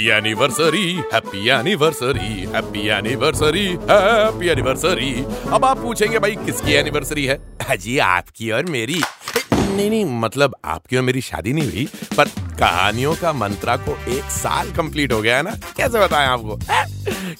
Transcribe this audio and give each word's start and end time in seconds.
Happy 0.00 0.08
anniversary 0.08 0.92
happy 1.12 1.48
anniversary 1.48 2.46
happy 2.54 2.86
anniversary 2.88 3.66
happy 3.90 4.48
anniversary 4.48 5.10
अब 5.52 5.64
आप 5.64 5.78
पूछेंगे 5.78 6.18
भाई, 6.18 6.36
किसकी 6.36 6.72
एनिवर्सरी 6.72 7.24
है? 7.24 7.38
जी, 7.76 7.98
आपकी 7.98 8.50
और 8.50 8.64
मेरी। 8.64 9.00
नहीं 9.52 9.90
नहीं 9.90 10.04
मतलब 10.20 10.54
आपकी 10.64 10.96
और 10.96 11.02
मेरी 11.02 11.20
शादी 11.20 11.52
नहीं 11.52 11.70
हुई, 11.70 11.88
पर 12.16 12.28
कहानियों 12.58 13.14
का 13.14 13.32
मंत्रा 13.32 13.76
को 13.76 13.98
एक 14.08 14.30
साल 14.30 14.70
कंप्लीट 14.70 15.12
हो 15.12 15.20
गया 15.22 15.36
है 15.36 15.42
ना? 15.42 15.54
कैसे 15.76 15.98
बताएँ 15.98 16.28
आपको? 16.28 16.58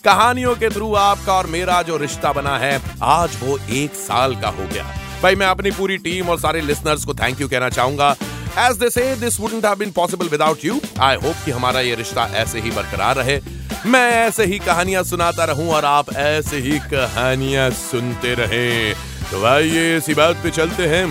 कहानियों 0.05 0.55
के 0.55 0.71
थ्रू 0.71 0.95
आपका 0.95 1.33
और 1.33 1.47
मेरा 1.47 1.83
जो 1.83 1.97
रिश्ता 1.97 2.33
बना 2.33 2.59
है, 2.59 2.81
आज 3.03 3.39
वो 3.43 3.59
एक 3.71 3.95
साल 3.95 4.37
का 4.37 4.49
हो 4.49 4.67
गया। 4.73 4.97
भाई, 5.23 5.35
मैं 5.35 5.47
अपनी 5.47 5.71
पूरी 5.71 5.97
टीम 5.99 6.29
और 6.29 6.39
सारे 6.39 6.61
लिसनर्स 6.61 7.05
को 7.05 7.15
थैंक 7.15 7.41
यू 7.41 7.49
कहना 7.49 7.69
चाहूँगा। 7.69 8.15
As 8.59 8.77
they 8.77 8.91
say 8.91 9.17
this 9.17 9.41
wouldn't 9.41 9.67
have 9.67 9.75
been 9.75 9.91
possible 9.91 10.29
without 10.29 10.65
you 10.65 10.81
I 11.01 11.17
hope 11.17 11.35
कि 11.45 11.51
हमारा 11.51 11.81
ये 11.81 11.95
रिश्ता 11.95 12.23
ऐसे 12.35 12.61
ही 12.61 12.71
बरकरार 12.71 13.17
रहे। 13.17 13.41
मैं 13.87 14.11
ऐसे 14.13 14.45
ही 14.45 14.59
कहानियाँ 14.59 15.03
सुनाता 15.05 15.45
रहूँ 15.45 15.71
और 15.71 15.85
आप 15.85 16.13
ऐसे 16.15 16.57
ही 16.57 16.79
कहानियाँ 16.79 17.71
सुनते 17.71 18.35
रहें। 18.35 18.95
तो 19.31 19.45
आइए 19.45 19.97
इसी 19.97 20.15
बात 20.15 20.37
पे 20.37 20.51
चलते 20.51 20.87
हैं। 20.87 21.05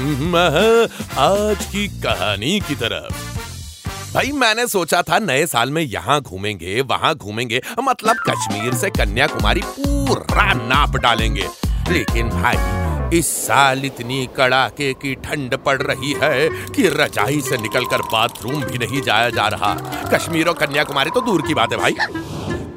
आज 1.18 1.66
की 1.66 1.88
कहानी 1.88 2.60
की 2.60 2.76
तरफ़। 2.76 3.16
भाई, 4.14 4.32
मैंने 4.32 4.68
सोचा 4.68 5.02
था 5.02 5.20
नए 5.20 5.46
साल 5.46 5.72
में 5.72 5.82
यहाँ 5.82 6.22
घूमेंगे, 6.22 6.82
वहाँ 6.82 7.16
घूमेंगे। 7.16 7.62
मतलब 7.84 8.16
कश्मीर 8.30 8.74
से 8.74 8.90
कन्याकुमारी 8.90 9.62
पूरा 9.66 10.54
नाप 10.54 10.96
डालेंगे। 10.96 11.48
लेकिन 11.90 12.30
भाई 12.30 12.56
इस 13.14 13.28
साल 13.48 13.86
इतनी 13.86 14.28
कड़ाके 14.38 14.94
की 14.94 15.14
ठंड 15.16 15.56
पड़ 15.58 15.82
रही 15.82 16.14
है 16.14 16.50
कि 16.66 16.88
रजाई 16.88 17.40
से 17.42 17.58
निकलकर 17.58 18.02
बाथरूम 18.02 18.64
भी 18.64 18.78
नहीं 18.78 19.02
जाया 19.02 19.30
जा 19.30 19.48
रहा। 19.48 19.74
कश्मीर 20.14 20.48
और 20.48 20.54
कन्याकुमारी 20.54 21.10
तो 21.10 21.22
दूर 21.22 21.42
की 21.42 21.54
बात 21.54 21.72
है 21.72 21.78
भाई। 21.78 21.96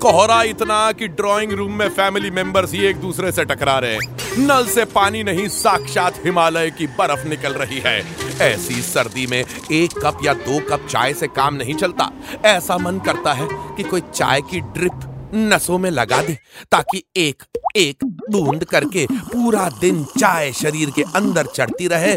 कोहरा 0.00 0.42
इतना 0.42 0.92
कि 0.92 1.08
ड्राइंग 1.08 1.52
रूम 1.52 1.72
में 1.72 1.88
फैमिली 1.88 2.30
मेंबर्स 2.30 2.72
ही 2.72 2.84
एक 2.86 2.96
दूसरे 2.96 3.32
से 3.32 3.44
टकरा 3.44 3.78
रहे 3.78 3.98
नल 4.38 4.66
से 4.66 4.84
पानी 4.84 5.22
नहीं, 5.22 5.48
साक्षात 5.48 6.24
हिमालय 6.24 6.70
की 6.70 6.86
बर्फ़ 6.86 7.28
निकल 7.28 7.52
रही 7.52 7.78
है। 7.78 7.98
ऐसी 8.40 8.82
सर्दी 8.82 9.26
में 9.26 9.44
एक 9.72 9.98
कप 9.98 10.24
या 10.24 10.34
दो 10.34 10.58
कप 10.60 10.86
चाय 10.86 11.14
से 11.14 11.26
काम 11.26 11.54
नहीं 11.54 11.74
चलता। 11.74 12.10
ऐसा 12.44 12.78
मन 12.78 12.98
करता 12.98 13.32
है 13.32 13.48
कि 13.76 13.82
कोई 13.82 14.00
चाय 14.14 14.40
की 14.40 14.60
ड्रिप 14.60 15.08
नसों 15.34 15.78
में 15.78 15.90
लगा 15.90 16.20
दे, 16.22 16.38
ताकि 16.72 17.02
एक 17.16 17.42
एक 17.76 18.04
बूंद 18.30 18.64
करके 18.64 19.06
पूरा 19.12 19.68
दिन 19.80 20.04
चाय 20.18 20.52
शरीर 20.52 20.90
के 20.90 21.02
अंदर 21.16 21.46
चढ़ती 21.46 21.86
रहे 21.88 22.16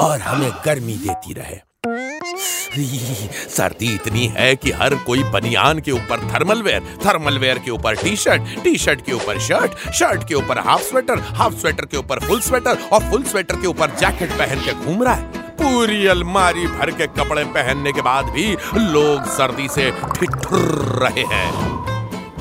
और 0.00 0.20
हमें 0.20 0.50
गर्मी 0.66 0.96
देती 0.98 1.32
रहे। 1.32 1.64
सर्दी 3.48 3.94
इतनी 3.94 4.26
है 4.26 4.54
कि 4.56 4.70
हर 4.70 4.94
कोई 5.04 5.22
बनियान 5.24 5.80
के 5.80 5.92
ऊपर 5.92 6.26
थर्मल 6.32 6.62
वेयर 6.62 6.82
थर्मल 7.06 7.38
वेयर 7.38 7.58
के 7.58 7.70
ऊपर 7.70 7.96
टी 7.96 8.16
शर्ट 8.16 8.62
टी 8.64 8.76
शर्ट 8.78 9.04
के 9.06 9.12
ऊपर 9.12 9.38
शर्ट 9.40 9.90
शर्ट 9.94 10.26
के 10.28 10.34
ऊपर 10.34 10.58
हाफ़ 10.58 10.82
स्वेटर 10.82 11.20
हाफ़ 11.36 11.54
स्वेटर 11.54 11.86
के 11.86 11.96
ऊपर 11.96 12.20
फुल 12.26 12.40
स्वेटर 12.40 12.82
और 12.92 13.10
फुल 13.10 13.22
स्वेटर 13.24 13.60
के 13.60 13.66
ऊपर 13.66 13.96
जैकेट 14.00 14.32
पहन 14.32 14.60
के 14.60 14.72
घूम 14.74 15.02
रहा 15.02 15.14
है। 15.14 15.44
पूरी 15.56 16.06
अलमारी 16.06 16.66
भर 16.68 16.90
के 16.90 17.06
कपड़े 17.06 17.44
पहनने 17.44 17.92
के 17.92 18.02
बाद 18.02 18.24
भी 18.26 18.52
लोग 18.76 19.24
सर्दी 19.36 19.68
से 19.68 19.90
ठिठुर 19.90 20.60
रहे 21.02 21.24
हैं। 21.34 21.75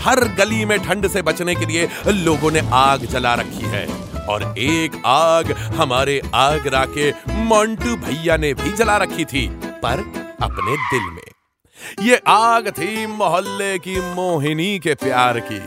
हर 0.06 0.24
गली 0.36 0.66
में 0.66 0.80
ठंड 0.80 1.08
से 1.08 1.22
बचने 1.22 1.56
के 1.56 1.66
लिए 1.66 1.88
लोगों 2.08 2.52
ने 2.52 2.62
आग 2.74 3.06
जला 3.06 3.34
रखी 3.34 3.66
है। 3.66 3.86
और 4.26 4.44
एक 4.58 5.02
आग 5.06 5.52
हमारे 5.52 6.22
आगरा 6.34 6.86
के 6.98 7.12
मोंटू 7.30 7.96
भैया 7.96 8.38
ने 8.38 8.54
भी 8.54 8.72
जला 8.72 8.98
रखी 8.98 9.26
थी, 9.26 9.48
पर 9.84 10.00
अपने 10.42 10.78
दिल 10.78 11.12
में। 11.12 12.08
ये 12.08 12.22
आग 12.28 12.70
थी 12.70 13.08
मोहल्ले 13.08 13.78
की 13.80 14.00
मोहिनी 14.16 14.80
के 14.80 14.94
प्यार 14.94 15.40
की। 15.40 15.60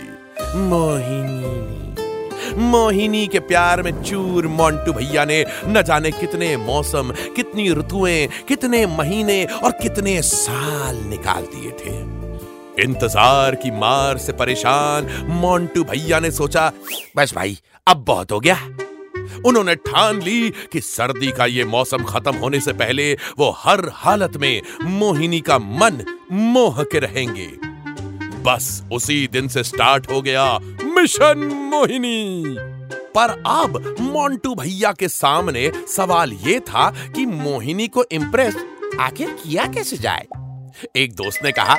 मोहिनी 0.58 1.56
मोहिनी 2.58 3.26
के 3.26 3.38
प्यार 3.38 3.82
में 3.82 4.02
चूर 4.02 4.46
मोंटू 4.46 4.92
भैया 4.92 5.24
ने 5.24 5.44
न 5.66 5.82
जाने 5.82 6.10
कितने 6.10 6.56
मौसम, 6.56 7.12
कितनी 7.36 7.70
ऋतुएँ, 7.70 8.26
कितने 8.48 8.86
महीने 8.86 9.44
और 9.44 9.70
कितने 9.72 10.22
साल 10.22 10.96
निकाल 10.96 11.42
दिए 11.42 11.70
थे। 11.70 12.17
इंतज़ार 12.80 13.54
की 13.54 13.70
मार 13.70 14.18
से 14.18 14.32
परेशान 14.32 15.06
मोंटू 15.30 15.84
भैया 15.84 16.20
ने 16.20 16.30
सोचा, 16.30 16.70
बस 17.16 17.34
भाई, 17.34 17.58
अब 17.86 18.04
बहुत 18.04 18.32
हो 18.32 18.40
गया। 18.40 18.56
उन्होंने 19.46 19.74
ठान 19.74 20.20
ली 20.22 20.50
कि 20.72 20.80
सर्दी 20.80 21.30
का 21.32 21.46
ये 21.46 21.64
मौसम 21.64 22.04
खत्म 22.04 22.34
होने 22.36 22.60
से 22.60 22.72
पहले 22.72 23.12
वो 23.38 23.50
हर 23.58 23.88
हालत 23.94 24.36
में 24.36 24.62
मोहिनी 24.82 25.40
का 25.40 25.58
मन 25.58 26.04
मोह 26.32 26.82
के 26.82 26.98
रहेंगे। 26.98 27.46
बस 28.42 28.82
उसी 28.92 29.26
दिन 29.32 29.48
से 29.48 29.62
स्टार्ट 29.64 30.10
हो 30.10 30.22
गया 30.22 30.58
मिशन 30.84 31.38
मोहिनी। 31.72 32.56
पर 33.14 33.30
अब 33.46 33.96
मोंटू 34.00 34.54
भैया 34.54 34.92
के 34.92 35.08
सामने 35.08 35.70
सवाल 35.88 36.32
ये 36.32 36.58
था 36.60 36.90
कि 37.16 37.26
मोहिनी 37.26 37.88
को 37.88 38.04
इम्प्रेस 38.12 38.56
आखिर 39.00 39.30
किया 39.42 39.66
कैसे 39.66 39.96
जाए? 39.96 40.26
एक 40.96 41.14
दोस्त 41.14 41.44
ने 41.44 41.52
कहा 41.52 41.76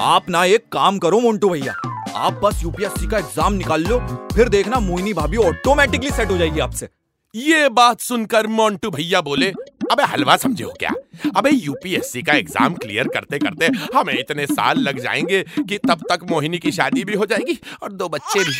आप 0.00 0.28
ना 0.30 0.44
एक 0.44 0.64
काम 0.72 0.98
करो 0.98 1.18
मोन्टू 1.20 1.48
भैया। 1.48 1.74
आप 2.16 2.40
बस 2.44 2.62
यूपीएससी 2.62 3.06
का 3.06 3.18
एग्ज़ाम 3.18 3.52
निकाल 3.52 3.84
लो, 3.84 3.98
फिर 4.34 4.48
देखना 4.48 4.80
मोहिनी 4.80 5.12
भाभी 5.12 5.36
ऑटोमेटिकली 5.36 6.10
सेट 6.10 6.30
हो 6.30 6.36
जाएगी 6.36 6.60
आपसे। 6.60 6.88
ये 7.34 7.68
बात 7.68 8.00
सुनकर 8.00 8.46
मोन्टू 8.46 8.90
भैया 8.90 9.20
बोले, 9.20 9.50
अबे 9.92 10.02
हलवा 10.02 10.36
समझे 10.36 10.64
हो 10.64 10.72
क्या? 10.78 10.92
अबे 11.36 11.50
यूपीएससी 11.50 12.22
का 12.22 12.32
एग्ज़ाम 12.32 12.74
क्लियर 12.74 13.08
करते 13.08 13.38
करते 13.38 13.68
हमें 13.94 14.14
इतने 14.14 14.46
साल 14.46 14.78
लग 14.78 15.00
जाएँगे 15.00 15.42
कि 15.42 15.78
तब 15.88 16.04
तक 16.10 16.26
मोहिनी 16.30 16.58
की 16.58 16.72
शादी 16.72 17.04
भी 17.04 17.14
हो 17.14 17.26
जाएगी 17.26 17.58
और 17.82 17.92
दो 17.92 18.08
बच्चे 18.08 18.40
भी। 18.40 18.52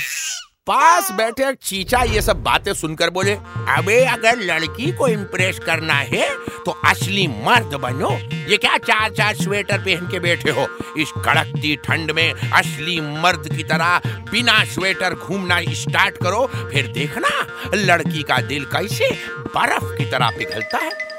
पास 0.66 1.10
बैठे 1.12 1.52
चीचा 1.54 2.02
ये 2.02 2.20
सब 2.22 2.42
बातें 2.42 2.72
सुनकर 2.74 3.10
बोले 3.10 3.32
अबे 3.70 3.98
अगर 4.04 4.38
लड़की 4.40 4.90
को 4.92 5.08
इम्प्रेस 5.08 5.58
करना 5.58 5.94
है 5.94 6.28
तो 6.66 6.72
असली 6.84 7.26
मर्द 7.26 7.74
बनो। 7.74 8.10
ये 8.50 8.56
क्या 8.56 8.78
चार 8.78 9.10
चार 9.10 9.34
स्वेटर 9.34 9.78
पहन 9.78 10.06
के 10.06 10.20
बैठे 10.20 10.50
हो? 10.50 10.66
इस 10.98 11.12
कड़कती 11.18 11.74
ठंड 11.84 12.10
में 12.10 12.32
असली 12.32 13.00
मर्द 13.00 13.48
की 13.56 13.62
तरह 13.62 14.00
बिना 14.30 14.64
स्वेटर 14.64 15.14
घूमना 15.14 15.60
स्टार्ट 15.74 16.16
करो 16.16 16.46
फिर 16.72 16.92
देखना 16.92 17.38
लड़की 17.74 18.22
का 18.22 18.40
दिल 18.42 18.64
कैसे 18.66 19.10
बर्फ़ 19.46 19.96
की 19.98 20.10
तरह 20.10 20.30
पिघलता 20.38 20.78
है। 20.78 21.13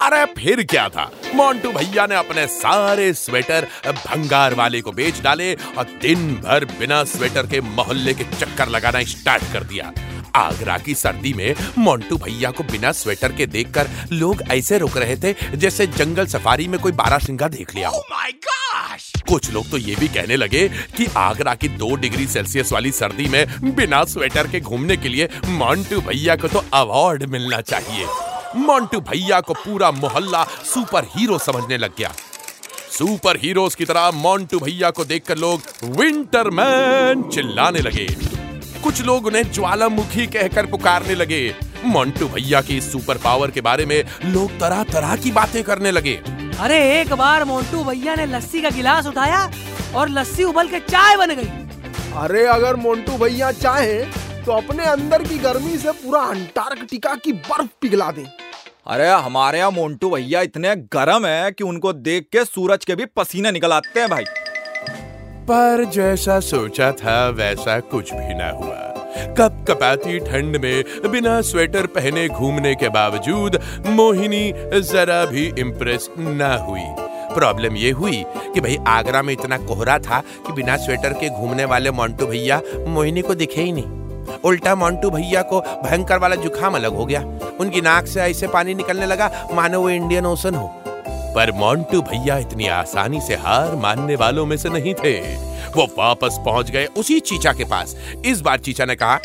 अरे 0.00 0.24
फिर 0.24 0.62
क्या 0.62 0.88
था? 0.88 1.12
मोंटू 1.34 1.72
भैया 1.72 2.06
ने 2.06 2.14
अपने 2.14 2.46
सारे 2.46 3.12
स्वेटर 3.12 3.66
भंगार 3.86 4.54
वाले 4.54 4.80
को 4.80 4.92
बेच 4.92 5.20
डाले 5.20 5.54
और 5.54 5.84
दिन 6.02 6.34
भर 6.34 6.64
बिना 6.64 7.04
स्वेटर 7.04 7.46
के 7.46 7.60
मोहल्ले 7.60 8.14
के 8.14 8.24
चक्कर 8.24 8.68
लगाना 8.68 9.02
स्टार्ट 9.02 9.42
कर 9.52 9.64
दिया। 9.64 9.92
आगरा 10.34 10.78
की 10.78 10.94
सर्दी 10.94 11.32
में 11.32 11.54
मोंटू 11.78 12.16
भैया 12.16 12.50
को 12.50 12.64
बिना 12.64 12.92
स्वेटर 12.92 13.32
के 13.32 13.46
देखकर 13.46 13.88
लोग 14.12 14.42
ऐसे 14.42 14.78
रुक 14.78 14.96
रहे 14.96 15.16
थे 15.16 15.56
जैसे 15.56 15.86
जंगल 15.86 16.26
सफारी 16.26 16.68
में 16.68 16.80
कोई 16.80 16.92
बारह 16.92 17.18
सिंगा 17.18 17.48
देख 17.48 17.74
लिया 17.74 17.88
हो। 17.88 18.04
Gosh! 18.30 19.22
कुछ 19.28 19.50
लोग 19.50 19.70
तो 19.70 19.76
ये 19.76 19.96
भी 19.96 20.08
कहने 20.08 20.36
लगे 20.36 20.68
कि 20.68 21.06
आगरा 21.16 21.54
की 21.54 21.68
दो 21.68 21.96
डिग्री 21.96 22.26
सेल्सियस 22.26 22.72
वाली 22.72 22.92
सर्दी 22.92 23.28
में 23.28 23.74
बिना 23.74 24.04
स्वेटर 24.04 24.46
के 24.46 24.60
घूमने 24.60 24.96
के 24.96 25.08
लिए 25.08 25.28
मोंटू 25.46 26.00
भैया 26.00 26.36
को 26.36 26.48
तो 26.48 26.64
अवार्ड 26.72 27.24
मिलना 27.24 27.60
चाहिए। 27.60 28.06
मोंटू 28.56 29.00
भैया 29.00 29.40
को 29.40 29.54
पूरा 29.54 29.90
मोहल्ला 29.90 30.44
सुपर 30.44 31.04
हीरो 31.04 31.38
समझने 31.38 31.76
लग 31.78 31.90
गया। 31.98 32.12
सुपर 32.90 33.36
हीरोज 33.36 33.74
की 33.74 33.84
तरह 33.84 34.10
मोंटू 34.10 34.58
भैया 34.58 34.90
को 34.90 35.04
देखकर 35.04 35.36
लोग 35.38 35.62
विंटर 35.98 36.50
मैन 36.50 37.22
चिल्लाने 37.22 37.78
लगे। 37.78 38.06
कुछ 38.82 39.02
लोग 39.02 39.26
उन्हें 39.26 39.52
ज्वालामुखी 39.52 40.26
कहकर 40.26 40.66
पुकारने 40.66 41.14
लगे। 41.14 41.54
मोंटू 41.84 42.28
भैया 42.28 42.60
की 42.60 42.80
सुपर 42.80 43.18
पावर 43.18 43.50
के 43.50 43.60
बारे 43.60 43.86
में 43.86 44.02
लोग 44.24 44.58
तरह 44.60 44.82
तरह 44.82 45.16
की 45.16 45.30
बातें 45.30 45.62
करने 45.64 45.90
लगे। 45.90 46.14
अरे 46.60 46.78
एक 47.00 47.12
बार 47.12 47.44
मोंटू 47.44 47.84
भैया 47.84 48.14
ने 48.14 48.26
लस्सी 48.26 48.62
का 48.62 48.70
गिलास 48.70 49.06
उठाया 49.06 49.50
और 49.94 50.08
लस्सी 50.08 50.44
उबल 50.44 50.68
के 50.68 50.80
चाय 50.80 51.16
बन 51.16 51.34
गई। 51.34 51.48
अरे 52.16 52.46
अगर 52.46 52.76
मोन्टू 52.76 53.16
भैया 53.18 53.50
चाहे 53.52 53.98
तो 54.48 54.52
अपने 54.52 54.84
अंदर 54.84 55.22
की 55.22 55.38
गर्मी 55.38 55.76
से 55.78 55.92
पूरा 55.92 56.20
अंटार्कटिका 56.24 57.14
की 57.14 57.32
बर्फ़ 57.32 57.70
पिघला 57.80 58.10
दें। 58.10 58.24
अरे 58.86 59.08
हमारे 59.08 59.58
यहाँ 59.58 59.70
मोन्टू 59.70 60.10
भैया 60.10 60.40
इतने 60.40 60.74
गर्म 60.76 61.26
है 61.26 61.50
कि 61.52 61.64
उनको 61.64 61.92
देख 61.92 62.28
के 62.32 62.44
सूरज 62.44 62.84
के 62.84 62.94
भी 62.94 63.06
पसीने 63.06 63.52
निकल 63.52 63.72
आते 63.72 64.00
हैं 64.00 64.08
भाई। 64.10 64.24
पर 65.44 65.84
जैसा 65.84 66.38
सोचा 66.40 66.90
था 66.92 67.28
वैसा 67.30 67.78
कुछ 67.80 68.12
भी 68.12 68.34
ना 68.34 68.48
हुआ। 68.50 69.34
कप 69.34 69.64
कपाती 69.68 70.18
ठंड 70.20 70.56
में 70.56 71.10
बिना 71.10 71.40
स्वेटर 71.40 71.86
पहने 71.86 72.28
घूमने 72.28 72.74
के 72.74 72.88
बावजूद 72.88 73.60
मोहिनी 73.86 74.52
जरा 74.82 75.24
भी 75.24 75.46
इम्प्रेस 75.58 76.08
ना 76.18 76.54
हुई। 76.56 76.86
प्रॉब्लम 77.34 77.76
ये 77.76 77.90
हुई 77.90 78.24
कि 78.54 78.60
भाई 78.60 78.78
आगरा 78.88 79.22
में 79.22 79.32
इतना 79.32 79.58
कोहरा 79.58 79.98
था 79.98 80.20
कि 80.46 80.52
बिना 80.52 80.76
स्वेटर 80.76 81.12
के 81.12 81.30
घूमने 81.30 81.64
वाले 81.64 81.90
मोन्टू 81.90 82.26
भैया 82.26 82.60
मोहिनी 82.88 83.22
को 83.22 83.34
दिखे 83.34 83.62
ही 83.62 83.72
नहीं। 83.72 84.07
उल्टा 84.44 84.74
मोन्टू 84.74 85.10
भैया 85.10 85.42
को 85.42 85.60
भयंकर 85.60 86.18
वाला 86.18 86.36
जुखाम 86.36 86.74
अलग 86.74 86.94
हो 86.94 87.06
गया। 87.06 87.20
उनकी 87.60 87.80
नाक 87.80 88.06
से 88.06 88.20
ऐसे 88.20 88.46
पानी 88.46 88.74
निकलने 88.74 89.06
लगा, 89.06 89.30
मानो 89.52 89.80
वो 89.80 89.90
इंडियन 89.90 90.26
ओशन 90.26 90.54
हो। 90.54 90.66
पर 91.34 91.52
मोन्टू 91.52 92.00
भैया 92.02 92.36
इतनी 92.38 92.66
आसानी 92.66 93.20
से 93.20 93.34
हार 93.36 93.74
मानने 93.76 94.16
वालों 94.16 94.46
में 94.46 94.56
से 94.56 94.68
नहीं 94.68 94.94
थे। 94.94 95.18
वो 95.68 95.86
वापस 95.98 96.38
पहुँच 96.44 96.70
गए 96.70 96.86
उसी 96.86 97.18
चीचा 97.20 97.52
के 97.52 97.64
पास। 97.64 97.96
इस 98.26 98.40
बार 98.40 98.58
चीचा 98.58 98.84
ने 98.84 98.94
कहा, 98.94 99.18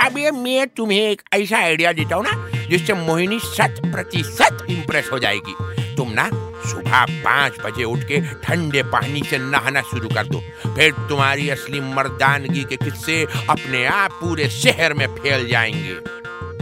अब 0.00 0.18
ये 0.18 0.30
मैं 0.30 0.66
तुम्हें 0.68 0.98
एक 1.00 1.22
ऐसा 1.34 1.58
आइडिया 1.58 1.92
देता 1.92 2.16
हूँ 2.16 2.24
ना, 2.24 2.66
जिससे 2.68 2.94
मोहिनी 2.94 3.38
शत 3.38 3.80
प्रतिशत 3.84 4.66
इम्प्रेस 4.70 5.08
हो 5.12 5.18
जाएगी। 5.18 5.54
तुम 5.96 6.10
ना 6.10 6.28
सुबह 6.66 7.04
पाँच 7.24 7.58
बजे 7.64 7.84
उठ 7.84 8.02
के 8.02 8.20
ठंडे 8.42 8.82
पानी 8.82 9.22
से 9.22 9.38
नहाना 9.38 9.80
शुरू 9.82 10.08
कर 10.08 10.26
दो। 10.26 10.40
फिर 10.66 10.92
तुम्हारी 11.08 11.48
असली 11.50 11.80
मर्दानगी 11.80 12.64
के 12.64 12.76
किस्से 12.76 13.22
अपने 13.50 13.84
आप 13.86 14.10
पूरे 14.12 14.48
शहर 14.50 14.94
में 14.94 15.06
फैल 15.06 15.48
जाएँगे। 15.48 15.94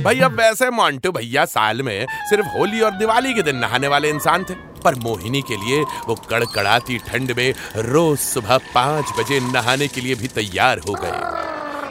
भाई, 0.02 0.20
अब 0.20 0.32
वैसे 0.32 0.70
मोन्टू 0.70 1.12
भैया 1.12 1.44
साल 1.44 1.82
में 1.82 2.06
सिर्फ़ 2.28 2.46
होली 2.46 2.80
और 2.80 2.90
दिवाली 2.90 3.34
के 3.34 3.42
दिन 3.42 3.56
नहाने 3.56 3.88
वाले 3.88 4.08
इंसान 4.10 4.44
थे, 4.44 4.54
पर 4.84 4.94
मोहिनी 4.94 5.42
के 5.42 5.56
लिए 5.56 5.82
वो 6.08 6.14
कड़कड़ाती 6.30 6.98
ठंड 6.98 7.32
में 7.36 7.54
रोज 7.76 8.18
सुबह 8.18 8.58
पाँच 8.74 9.12
बजे 9.18 9.40
नहाने 9.40 9.88
के 9.88 10.00
लिए 10.00 10.14
भी 10.14 10.28
तैयार 10.28 10.78
हो 10.78 10.94
गए। 10.94 11.42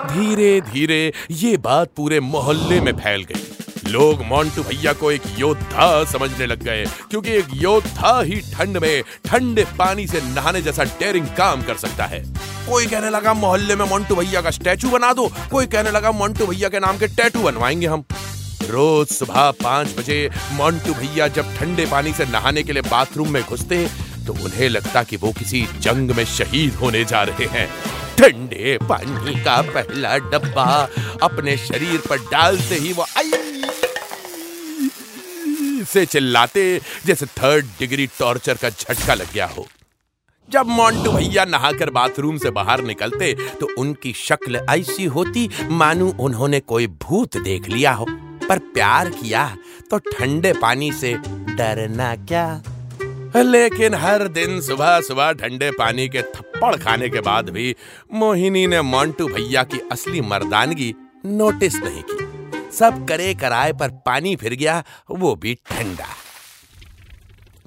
धीरे 0.08 0.62
धीरे 0.62 1.14
ये 1.32 1.58
बात 1.58 1.92
पूरे 1.98 2.20
मोहल्ले 2.20 2.80
में 2.82 2.92
फैल 2.94 3.24
गई। 3.24 3.53
लोग 3.88 4.22
मोन्टू 4.22 4.64
भैया 4.64 4.94
को 4.94 5.12
एक 5.12 5.22
योद्धा 5.38 6.04
समझने 6.04 6.46
लग 6.46 6.64
गए, 6.64 6.86
क्योंकि 7.10 7.32
एक 7.32 7.48
योद्धा 7.54 8.22
ही 8.22 8.40
ठंड 8.54 8.78
में, 8.78 9.04
ठंडे 9.26 9.66
पानी 9.78 10.08
से 10.08 10.22
नहाने 10.26 10.62
जैसा 10.62 10.84
डेयरिंग 10.84 11.28
काम 11.38 11.64
कर 11.64 11.78
सकता 11.78 12.06
है। 12.06 12.24
कोई 12.70 12.86
कहने 12.88 13.10
लगा, 13.10 13.34
मोहल्ले 13.34 13.76
में 13.76 13.86
मोन्टू 13.86 14.16
भैया 14.16 14.42
का 14.42 14.52
स्टैचू 14.52 14.90
बना 14.90 15.14
दो? 15.14 15.32
कोई 15.52 15.66
कहने 15.66 15.92
लगा 15.92 16.12
मोन्टू 16.12 16.48
भैया 16.48 16.70
के 16.70 16.80
नाम 16.80 16.98
के 16.98 17.08
टैटू 17.08 17.42
बनवाएँगे 17.42 17.88
हम? 17.88 18.04
रोज 18.64 19.08
सुबह 19.08 19.50
पाँच 19.64 19.96
बजे 19.98 20.30
मोन्टू 20.52 20.94
भैया 20.94 21.28
जब 21.28 21.56
ठंडे 21.58 21.86
पानी 21.86 22.14
से 22.14 22.26
नहाने 22.26 22.64
के 22.64 22.74
लिए 22.74 22.82
बाथरूम 22.82 23.30
में 23.30 23.42
घुसते 23.44 23.88
तो 24.28 24.34
उन्हें 24.34 24.70
लगता 24.70 25.04
कि 25.04 25.18
वो 25.18 25.32
किसी 25.32 25.66
जंग 25.80 26.12
में 26.12 26.24
शहीद 26.26 26.74
होने 26.74 27.04
जा 27.06 27.24
रहे 27.24 27.46
हैं। 27.52 27.68
ठंडे 28.18 28.78
पानी 28.84 29.36
का 29.44 29.62
पहला 29.62 30.18
डब्बा 30.18 30.90
अपने 31.24 31.58
शरीर 31.58 32.02
पर 32.10 32.18
डालते 32.32 32.76
ही 32.76 32.94
वो 32.94 33.06
से 35.84 36.06
चिल्लाते, 36.06 36.82
जैसे 37.06 37.26
थर्ड 37.26 37.66
डिग्री 37.80 38.08
टॉर्चर 38.20 38.54
का 38.54 38.70
झटका 38.70 39.14
लग 39.14 39.34
गया 39.34 39.46
हो। 39.48 39.68
जब 40.50 40.66
मोन्टू 40.68 41.12
भैया 41.12 41.46
नहाकर 41.46 41.90
बाथरूम 41.90 42.38
से 42.38 42.50
बाहर 42.52 42.84
निकलते 42.84 43.34
तो 43.60 43.68
उनकी 43.78 44.14
शक्ल 44.14 44.66
ऐसी 44.70 45.06
होती, 45.06 45.50
मानो 45.64 46.10
उन्होंने 46.20 46.60
कोई 46.60 46.88
भूत 47.02 47.38
देख 47.38 47.70
लिया 47.70 47.92
हो। 47.92 48.06
पर 48.50 48.60
प्यार 48.74 49.10
किया 49.10 49.46
तो 49.92 49.98
ठंडे 49.98 50.54
पानी 50.54 50.92
से 50.92 51.14
डरना 51.50 52.16
क्या? 52.16 52.64
लेकिन 53.36 53.94
हर 53.94 54.28
दिन 54.28 54.60
सुबह 54.62 55.00
सुबह 55.02 55.32
ठंडे 55.32 55.72
पानी 55.72 56.08
के 56.10 56.22
थप्पड़ 56.22 56.76
खाने 56.76 57.10
के 57.10 57.22
बाद 57.22 57.50
भी 57.50 57.76
मोहिनी 58.14 58.66
ने 58.68 58.82
मोन्टू 58.82 59.28
भैया 59.28 59.64
की 59.64 59.80
असली 59.92 60.22
मर्दानगी 60.22 60.94
नोटिस 61.26 61.76
नहीं 61.76 62.04
की। 62.04 62.33
सब 62.74 63.06
करे 63.06 63.34
कराए 63.34 63.74
पर 63.74 63.90
पानी 64.06 64.36
फिर 64.36 64.56
गया 64.56 64.84
वो 65.12 65.36
भी 65.36 65.54
ठंडा। 65.68 66.06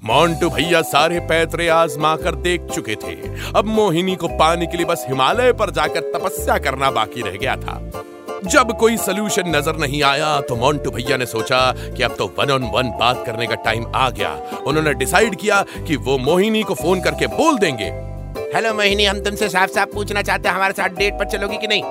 मोन्टू 0.01 0.49
भैया 0.49 0.81
सारे 0.81 1.19
पैतरे 1.19 1.67
आजमा 1.69 2.15
कर 2.15 2.35
देख 2.37 2.65
चुके 2.65 2.95
थे। 2.95 3.15
अब 3.51 3.65
मोहिनी 3.67 4.15
को 4.15 4.27
पानी 4.37 4.67
के 4.67 4.77
लिए 4.77 4.85
बस 4.85 5.05
हिमालय 5.07 5.53
पर 5.53 5.71
जाकर 5.71 6.11
तपस्या 6.13 6.57
करना 6.57 6.91
बाकी 6.91 7.21
रह 7.21 7.37
गया 7.37 7.55
था। 7.55 8.03
जब 8.45 8.71
कोई 8.79 8.97
सोल्यूशन 8.97 9.55
नज़र 9.55 9.77
नहीं 9.77 10.01
आया 10.03 10.39
तो 10.41 10.55
मोन्टू 10.55 10.91
भैया 10.91 11.17
ने 11.17 11.25
सोचा 11.25 11.59
कि 11.87 12.03
अब 12.03 12.15
तो 12.15 12.25
वन 12.37 12.51
ऑन 12.51 12.63
वन 12.73 12.89
बात 12.99 13.23
करने 13.25 13.47
का 13.47 13.55
टाइम 13.63 13.85
आ 13.95 14.09
गया। 14.09 14.31
उन्होंने 14.67 14.93
डिसाइड 14.95 15.35
किया 15.35 15.61
कि 15.87 15.95
वो 15.97 16.17
मोहिनी 16.19 16.63
को 16.63 16.73
फ़ोन 16.75 17.01
करके 17.01 17.27
बोल 17.29 17.57
देंगे। 17.59 17.89
हेलो 18.55 18.73
मोहिनी 18.73 19.05
हम 19.05 19.19
तुमसे 19.19 19.49
साफ़ 19.49 19.71
साफ़ 19.71 19.89
पूछना 19.89 20.21
चाहते 20.21 20.49
हैं 20.49 20.55
हमारे 20.55 20.73
साथ 20.73 20.89
डेट 20.89 21.13
पर 21.13 21.29
चलोगी 21.29 21.57
कि 21.57 21.67
नहीं? 21.67 21.83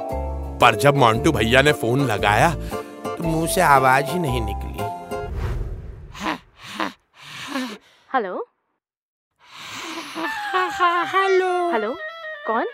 पर 0.60 0.74
जब 0.74 0.96
मोन्टू 0.96 1.32
भैया 1.32 1.62
ने 1.62 1.72
फ़ोन 1.74 2.06
लगाया 2.06 2.54
तो 3.18 3.24
मुँह 3.24 3.46
से 3.54 3.60
आवाज़ 3.60 4.06
ही 4.06 4.18
नहीं 4.18 4.40
निकली। 4.42 4.84
हेलो 8.10 8.34
हेलो 11.12 11.70
हेलो 11.72 11.94
कौन? 12.46 12.66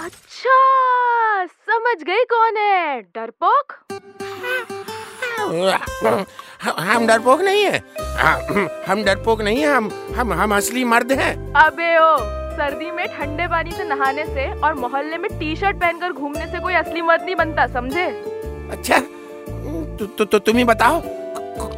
अच्छा 0.00 0.56
समझ 1.46 2.02
गई 2.02 2.24
कौन 2.32 2.56
है। 2.56 3.00
डरपोक? 3.16 3.72
हम 6.80 7.06
डरपोक 7.06 7.40
नहीं 7.40 7.64
है। 7.64 7.78
हम 8.88 9.02
डरपोक 9.04 9.40
नहीं 9.40 9.60
है 9.60 9.74
हम 9.74 9.90
हम 10.16 10.32
हम 10.32 10.54
असली 10.56 10.84
मर्द 10.84 11.12
हैं। 11.20 11.32
अबे 11.62 11.96
ओ 11.98 12.16
सर्दी 12.56 12.90
में 12.90 13.06
ठंडे 13.16 13.46
पानी 13.48 13.72
से 13.72 13.84
नहाने 13.84 14.24
से 14.26 14.50
और 14.60 14.74
मोहल्ले 14.74 15.18
में 15.18 15.30
टी 15.38 15.54
शर्ट 15.56 15.76
पहनकर 15.80 16.12
घूमने 16.12 16.46
से 16.52 16.60
कोई 16.60 16.74
असली 16.74 17.02
मर्द 17.02 17.22
नहीं 17.22 17.36
बनता 17.36 17.66
समझे? 17.72 18.06
अच्छा 18.72 18.98
तो, 20.02 20.06
तो, 20.08 20.24
तो 20.24 20.38
तुम 20.38 20.56
ही 20.56 20.64
बताओ 20.64 21.00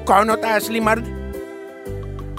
कौन 0.07 0.31
होता 0.31 0.49
है 0.49 0.55
असली 0.57 0.81
मर्द? 0.81 1.05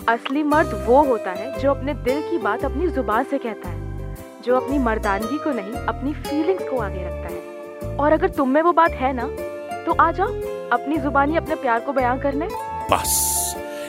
असली 0.10 0.44
मर्द 0.44 0.86
वो 0.88 1.04
होता 1.04 1.32
है 1.32 1.60
जो 1.60 1.72
अपने 1.72 1.94
दिल 1.94 2.22
की 2.22 2.38
बात 2.38 2.66
अपनी 2.66 2.88
ज़ुबान 2.88 3.24
से 3.24 3.38
कहता 3.38 3.70
है 3.70 4.16
जो 4.46 4.56
अपनी 4.56 4.78
मर्दानगी 4.78 5.38
को 5.38 5.52
नहीं 5.52 5.86
अपनी 5.86 6.14
फीलिंग्स 6.14 6.64
को 6.64 6.78
आगे 6.78 7.04
रखता 7.06 7.34
है। 7.34 7.96
और 7.98 8.12
अगर 8.12 8.30
तुम 8.30 8.50
में 8.50 8.62
वो 8.62 8.72
बात 8.72 8.92
है 8.92 9.14
ना 9.14 9.28
तो 9.86 9.92
आ 9.94 10.12
जाओ 10.12 10.28
अपनी 10.72 10.98
जुबानी 10.98 11.38
अपने 11.38 11.56
प्यार 11.56 11.80
को 11.80 11.94
बयां 11.94 12.18
करने। 12.20 12.48
बस 12.92 13.22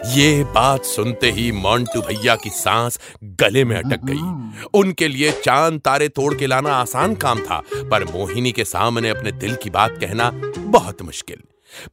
ये 0.06 0.44
बात 0.44 0.84
सुनते 0.84 1.31
ही 1.31 1.50
मोन्टू 1.52 2.00
भैया 2.00 2.37
की 2.37 2.50
सांस 2.50 2.99
गले 3.40 3.64
में 3.64 3.76
अटक 3.76 4.04
गई। 4.04 4.70
उनके 4.75 5.09
लिए 5.09 5.32
चाँद 5.44 5.80
तारे 5.80 6.09
तोड़ 6.09 6.35
के 6.35 6.47
लाना 6.47 6.75
आसान 6.75 7.14
काम 7.14 7.40
था 7.40 7.62
पर 7.90 8.04
मोहिनी 8.04 8.52
के 8.52 8.64
सामने 8.64 9.09
अपने 9.09 9.32
दिल 9.32 9.54
की 9.54 9.70
बात 9.70 9.99
कहना 10.00 10.30
बहुत 10.59 11.02
मुश्किल। 11.02 11.42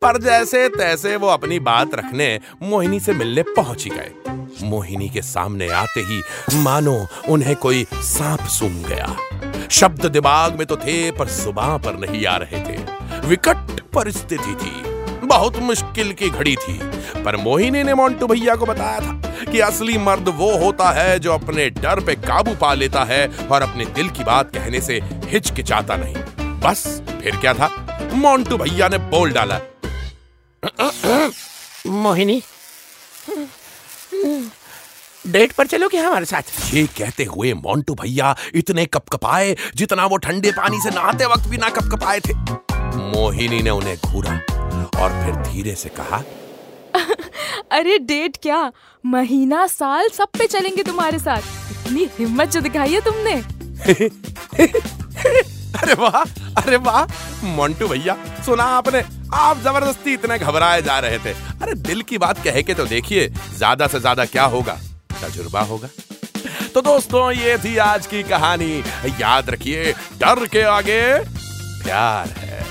पर 0.02 0.22
जैसे 0.22 0.70
तैसे 0.70 1.16
वो 1.16 1.28
अपनी 1.28 1.60
बात 1.60 1.96
रखने, 1.96 2.40
मोहिनी 2.62 3.00
से 3.00 3.14
मिलने 3.14 3.44
पहुँच 3.44 3.84
ही 3.84 3.90
गए। 3.90 4.12
मोहिनी 4.64 5.10
के 5.10 5.22
सामने 5.22 5.70
आते 5.70 6.00
ही, 6.00 6.24
मानो 6.54 7.08
उन्हें 7.30 7.56
कोई 7.56 7.88
सांप 7.96 8.42
सूंघ 8.42 8.88
गया। 8.88 9.16
शब्द 9.72 10.06
दिमाग 10.06 10.56
में 10.56 10.68
तो 10.68 10.76
थे, 10.76 11.12
पर 11.12 11.28
ज़ुबान 11.28 11.80
पर 11.80 11.94
नहीं 11.94 12.26
आ 12.26 12.38
रहे 12.38 12.60
थे। 12.60 12.86
विकट 13.28 13.82
परिस्थिति 13.82 14.58
थी। 14.62 14.94
बहुत 15.28 15.58
मुश्किल 15.58 16.14
की 16.14 16.30
घड़ी 16.30 16.56
थी। 16.56 16.80
पर 17.24 17.38
मोहिनी 17.38 17.84
ने 17.84 17.94
मोन्टू 17.94 18.28
भैया 18.28 18.56
को 18.56 18.66
बताया 18.66 19.00
था 19.00 19.22
कि 19.52 19.60
असली 19.60 19.98
मर्द 19.98 20.30
वो 20.30 20.58
होता 20.58 20.92
है 20.92 21.20
जो 21.20 21.34
अपने 21.34 21.70
डर 21.70 22.00
पे 22.00 22.16
काबू 22.16 22.56
पा 22.56 22.74
लेता 22.74 23.04
है 23.04 23.28
और 23.28 23.62
अपने 23.62 23.86
दिल 23.86 24.10
की 24.10 24.24
बात 24.24 24.54
कहने 24.54 24.82
से 24.82 25.02
हिचकिचाता 25.04 25.96
नहीं। 25.96 26.16
बस 26.60 27.02
फिर 27.24 27.36
क्या 27.36 27.54
था? 27.54 28.00
मोन्टू 28.14 28.58
भैया 28.58 28.88
ने 28.88 28.98
बोल 28.98 29.32
डाला 29.32 29.60
मोहिनी 31.88 32.42
डेट 35.28 35.52
पर 35.52 35.68
चलो 35.68 35.88
क्या 35.90 36.08
हमारे 36.08 36.26
साथ? 36.26 36.42
ये 36.74 36.84
कहते 36.98 37.24
हुए 37.24 37.54
मोन्टू 37.54 37.94
भैया 37.96 38.36
इतने 38.56 38.86
कपकपाए 38.86 39.56
जितना 39.76 40.06
वो 40.06 40.18
ठंडे 40.18 40.52
पानी 40.52 40.80
से 40.82 40.90
नहाते 40.90 41.26
वक्त 41.26 41.48
भी 41.50 41.58
ना 41.58 41.70
कपकपाए 41.70 42.20
थे। 42.20 42.34
मोहिनी 42.96 43.62
ने 43.62 43.70
उन्हें 43.70 43.98
घूरा 44.06 44.34
और 45.02 45.10
फिर 45.24 45.36
धीरे 45.52 45.76
से 45.76 45.90
कहा 45.90 46.24
अरे 47.72 47.98
डेट 48.00 48.38
क्या? 48.42 48.72
महीना 49.06 49.66
साल 49.68 50.10
सब 50.10 50.28
पे 50.40 50.48
चलेंगे 50.48 50.84
तुम्हारे 50.84 51.20
साथ। 51.20 51.42
इतनी 51.72 52.10
हिम्मत 52.20 52.52
जो 52.52 52.62
दिखाई 52.62 52.94
है 52.94 53.02
तुमने। 53.02 53.42
अरे 55.74 55.94
वाह 55.94 56.22
अरे 56.62 56.78
वाह। 56.78 57.46
मोन्टू 57.46 57.88
भैया, 57.88 58.16
सुना 58.46 58.64
आपने। 58.78 59.04
आप 59.34 59.58
ज़बरदस्ती 59.60 60.14
इतने 60.14 60.38
घबराए 60.40 60.82
जा 60.82 60.98
रहे 61.00 61.18
थे। 61.20 61.34
अरे 61.62 61.74
दिल 61.82 62.02
की 62.02 62.18
बात 62.18 62.44
कह 62.44 62.62
के 62.62 62.74
तो 62.74 62.86
देखिए, 62.86 63.28
ज़्यादा 63.58 63.88
से 63.88 64.00
ज़्यादा 64.00 64.26
क्या 64.26 64.44
होगा? 64.46 64.78
तजुर्बा 65.22 65.62
होगा। 65.62 65.88
तो 66.74 66.82
दोस्तों, 66.82 67.32
ये 67.32 67.58
थी 67.58 67.76
आज 67.78 68.08
की 68.08 68.24
कहानी। 68.24 68.74
याद 69.20 69.50
रखिए, 69.50 69.92
डर 70.20 70.46
के 70.48 70.62
आगे 70.70 71.02
प्यार 71.84 72.30
है। 72.30 72.62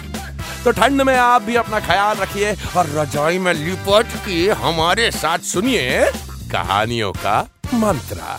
तो 0.65 0.71
ठंड 0.71 1.03
में 1.03 1.17
आप 1.17 1.43
भी 1.43 1.57
अपना 1.57 1.81
ख्याल 1.81 2.17
रखिए 2.17 2.53
और 2.77 2.91
रजाई 2.91 3.39
में 3.39 3.53
लिपट 3.55 4.17
के 4.27 4.51
हमारे 4.59 5.11
साथ 5.11 5.39
सुनिए 5.45 6.11
कहानियों 6.53 7.13
का 7.13 7.41
मंत्रा। 7.75 8.39